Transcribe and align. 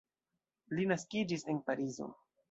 Li 0.77 0.85
naskiĝis 0.91 1.45
en 1.53 1.59
Parizo. 1.67 2.09